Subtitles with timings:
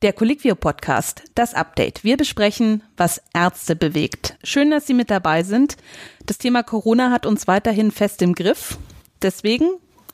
[0.00, 2.04] Der Colliquio Podcast, das Update.
[2.04, 4.36] Wir besprechen, was Ärzte bewegt.
[4.44, 5.76] Schön, dass Sie mit dabei sind.
[6.24, 8.78] Das Thema Corona hat uns weiterhin fest im Griff.
[9.22, 9.68] Deswegen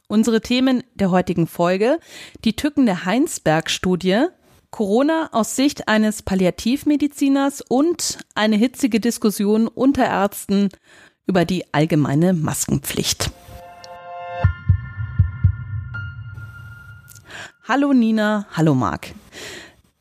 [0.07, 1.99] unsere Themen der heutigen Folge.
[2.47, 4.29] Die Tücken der Heinsberg-Studie,
[4.71, 10.71] Corona aus Sicht eines Palliativmediziners und eine hitzige Diskussion unter Ärzten
[11.27, 13.33] über die allgemeine Maskenpflicht.
[17.69, 19.09] Hallo Nina, hallo Marc.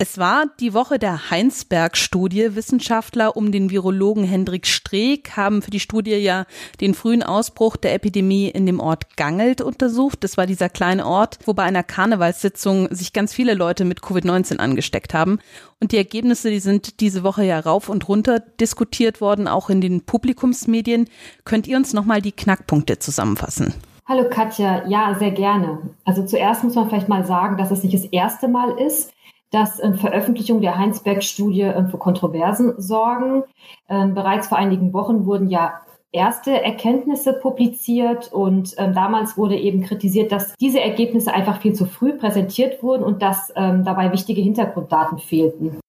[0.05, 2.57] Es war die Woche der Heinsberg-Studie.
[2.57, 6.44] Wissenschaftler um den Virologen Hendrik Streeck haben für die Studie ja
[6.81, 10.25] den frühen Ausbruch der Epidemie in dem Ort Gangelt untersucht.
[10.25, 14.58] Das war dieser kleine Ort, wo bei einer Karnevalssitzung sich ganz viele Leute mit Covid-19
[14.58, 15.39] angesteckt haben.
[15.80, 19.80] Und die Ergebnisse, die sind diese Woche ja rauf und runter diskutiert worden, auch in
[19.80, 21.08] den Publikumsmedien.
[21.45, 23.73] Könnt ihr uns nochmal die Knackpunkte zusammenfassen?
[24.05, 25.77] Hallo Katja, ja, sehr gerne.
[26.03, 29.12] Also zuerst muss man vielleicht mal sagen, dass es nicht das erste Mal ist,
[29.53, 33.44] dass ähm, Veröffentlichungen der Heinsberg-Studie ähm, für Kontroversen sorgen.
[33.88, 39.83] Ähm, bereits vor einigen Wochen wurden ja erste Erkenntnisse publiziert und ähm, damals wurde eben
[39.83, 44.41] kritisiert, dass diese Ergebnisse einfach viel zu früh präsentiert wurden und dass ähm, dabei wichtige
[44.41, 45.80] Hintergrunddaten fehlten.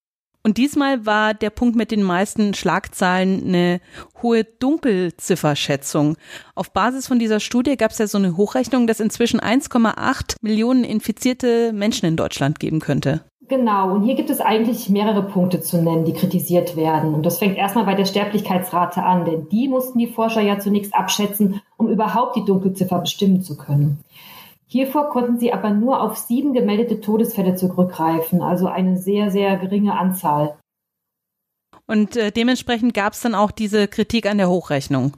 [0.45, 3.81] Und diesmal war der Punkt mit den meisten Schlagzeilen eine
[4.21, 6.17] hohe Dunkelzifferschätzung.
[6.53, 10.83] Auf Basis von dieser Studie gab es ja so eine Hochrechnung, dass inzwischen 1,8 Millionen
[10.83, 13.25] infizierte Menschen in Deutschland geben könnte.
[13.47, 17.13] Genau, und hier gibt es eigentlich mehrere Punkte zu nennen, die kritisiert werden.
[17.13, 20.95] Und das fängt erstmal bei der Sterblichkeitsrate an, denn die mussten die Forscher ja zunächst
[20.95, 23.99] abschätzen, um überhaupt die Dunkelziffer bestimmen zu können.
[24.67, 29.97] Hiervor konnten sie aber nur auf sieben gemeldete Todesfälle zurückgreifen, also eine sehr, sehr geringe
[29.97, 30.55] Anzahl.
[31.85, 35.13] Und äh, dementsprechend gab es dann auch diese Kritik an der Hochrechnung.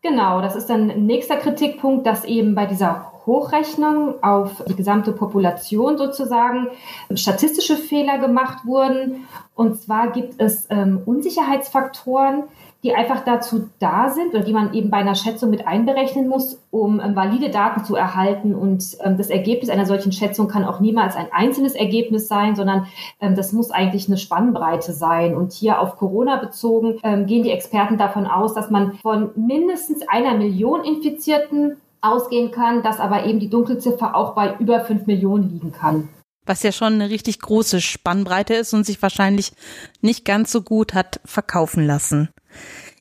[0.00, 5.12] Genau, das ist dann ein nächster Kritikpunkt, dass eben bei dieser Hochrechnung auf die gesamte
[5.12, 6.68] Population sozusagen
[7.14, 9.26] statistische Fehler gemacht wurden.
[9.54, 12.44] Und zwar gibt es ähm, Unsicherheitsfaktoren,
[12.82, 16.58] die einfach dazu da sind oder die man eben bei einer Schätzung mit einberechnen muss,
[16.72, 18.56] um ähm, valide Daten zu erhalten.
[18.56, 22.86] Und ähm, das Ergebnis einer solchen Schätzung kann auch niemals ein einzelnes Ergebnis sein, sondern
[23.20, 25.36] ähm, das muss eigentlich eine Spannbreite sein.
[25.36, 30.02] Und hier auf Corona bezogen ähm, gehen die Experten davon aus, dass man von mindestens
[30.08, 35.50] einer Million Infizierten ausgehen kann, dass aber eben die Dunkelziffer auch bei über fünf Millionen
[35.50, 36.08] liegen kann.
[36.44, 39.52] Was ja schon eine richtig große Spannbreite ist und sich wahrscheinlich
[40.00, 42.28] nicht ganz so gut hat verkaufen lassen.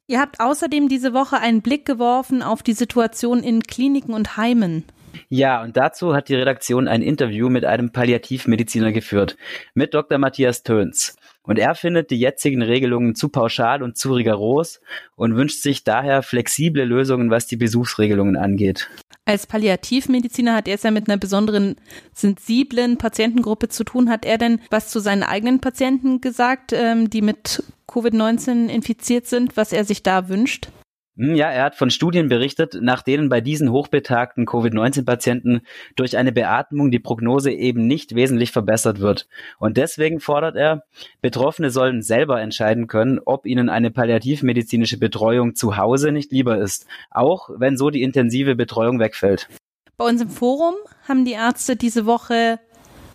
[0.05, 4.85] Ihr habt außerdem diese Woche einen Blick geworfen auf die Situation in Kliniken und Heimen.
[5.29, 9.37] Ja, und dazu hat die Redaktion ein Interview mit einem Palliativmediziner geführt,
[9.73, 10.17] mit Dr.
[10.17, 11.15] Matthias Töns.
[11.43, 14.79] Und er findet die jetzigen Regelungen zu pauschal und zu rigoros
[15.15, 18.89] und wünscht sich daher flexible Lösungen, was die Besuchsregelungen angeht.
[19.25, 21.75] Als Palliativmediziner hat er es ja mit einer besonderen
[22.13, 24.09] sensiblen Patientengruppe zu tun.
[24.09, 29.57] Hat er denn was zu seinen eigenen Patienten gesagt, ähm, die mit Covid-19 infiziert sind,
[29.57, 30.69] was er sich da wünscht?
[31.17, 35.61] Hm, ja, er hat von Studien berichtet, nach denen bei diesen hochbetagten Covid-19-Patienten
[35.95, 39.27] durch eine Beatmung die Prognose eben nicht wesentlich verbessert wird.
[39.59, 40.83] Und deswegen fordert er,
[41.21, 46.85] Betroffene sollen selber entscheiden können, ob ihnen eine palliativmedizinische Betreuung zu Hause nicht lieber ist,
[47.09, 49.49] auch wenn so die intensive Betreuung wegfällt.
[49.97, 50.75] Bei uns im Forum
[51.07, 52.59] haben die Ärzte diese Woche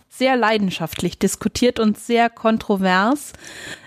[0.09, 3.33] sehr leidenschaftlich diskutiert und sehr kontrovers.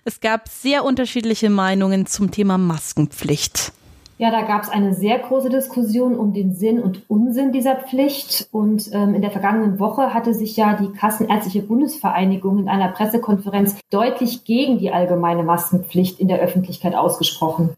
[0.04, 3.72] Es gab sehr unterschiedliche Meinungen zum Thema Maskenpflicht.
[4.20, 8.48] Ja, da gab es eine sehr große Diskussion um den Sinn und Unsinn dieser Pflicht.
[8.53, 13.76] Und ähm, in der vergangenen Woche hatte sich ja die Kassenärztliche Bundesvereinigung in einer Pressekonferenz
[13.88, 17.70] deutlich gegen die allgemeine Maskenpflicht in der Öffentlichkeit ausgesprochen.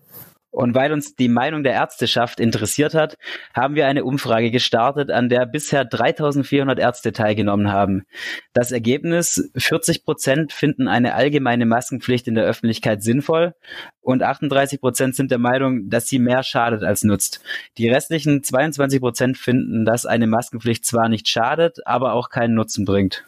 [0.53, 3.17] Und weil uns die Meinung der Ärzteschaft interessiert hat,
[3.55, 8.05] haben wir eine Umfrage gestartet, an der bisher 3400 Ärzte teilgenommen haben.
[8.53, 13.55] Das Ergebnis, 40 Prozent finden eine allgemeine Maskenpflicht in der Öffentlichkeit sinnvoll
[14.03, 17.41] und 38 Prozent sind der Meinung, dass sie mehr schadet als nutzt.
[17.79, 22.85] Die restlichen 22 Prozent finden, dass eine Maskenpflicht zwar nicht schadet, aber auch keinen Nutzen
[22.85, 23.25] bringt.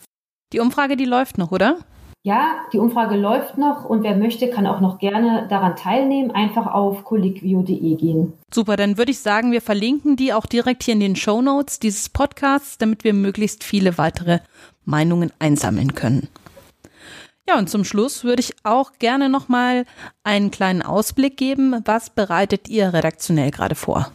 [0.52, 1.78] Die Umfrage, die läuft noch, oder?
[2.26, 6.30] Ja, die Umfrage läuft noch und wer möchte, kann auch noch gerne daran teilnehmen.
[6.30, 8.32] Einfach auf colliquio.de gehen.
[8.50, 11.80] Super, dann würde ich sagen, wir verlinken die auch direkt hier in den Show Notes
[11.80, 14.38] dieses Podcasts, damit wir möglichst viele weitere
[14.86, 16.28] Meinungen einsammeln können.
[17.46, 19.84] Ja, und zum Schluss würde ich auch gerne nochmal
[20.22, 21.76] einen kleinen Ausblick geben.
[21.84, 24.10] Was bereitet ihr redaktionell gerade vor?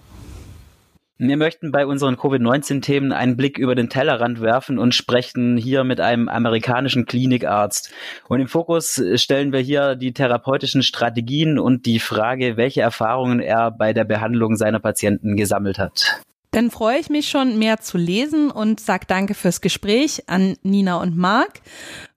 [1.22, 6.00] Wir möchten bei unseren Covid-19-Themen einen Blick über den Tellerrand werfen und sprechen hier mit
[6.00, 7.92] einem amerikanischen Klinikarzt.
[8.30, 13.70] Und im Fokus stellen wir hier die therapeutischen Strategien und die Frage, welche Erfahrungen er
[13.70, 16.22] bei der Behandlung seiner Patienten gesammelt hat.
[16.52, 21.00] Dann freue ich mich schon, mehr zu lesen und sage danke fürs Gespräch an Nina
[21.00, 21.62] und Marc.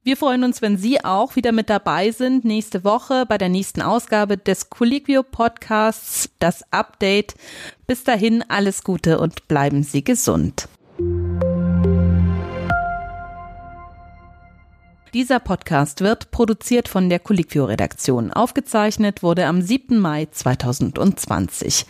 [0.03, 3.83] Wir freuen uns, wenn Sie auch wieder mit dabei sind nächste Woche bei der nächsten
[3.83, 7.35] Ausgabe des Colliquio Podcasts, das Update.
[7.87, 10.67] Bis dahin alles Gute und bleiben Sie gesund.
[15.15, 18.33] Dieser Podcast wird produziert von der Colliquio-Redaktion.
[18.33, 19.99] Aufgezeichnet wurde am 7.
[19.99, 21.85] Mai 2020.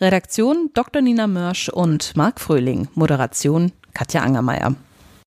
[0.00, 1.02] Redaktion Dr.
[1.02, 2.86] Nina Mörsch und Marc Fröhling.
[2.94, 4.76] Moderation Katja Angermeier.